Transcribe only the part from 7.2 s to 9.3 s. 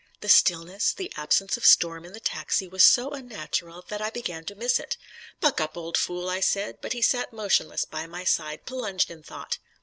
motionless by my side, plunged in